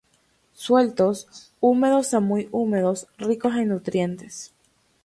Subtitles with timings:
[0.55, 4.51] Sueltos, húmedos a muy húmedos, ricos en nutrientes.